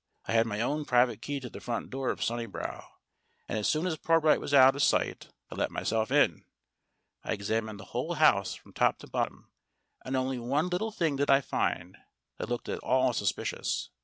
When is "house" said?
8.15-8.55